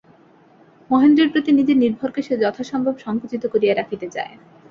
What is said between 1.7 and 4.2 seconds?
নির্ভরকে সে যথাসম্ভব সংকুচিত করিয়া রাখিতে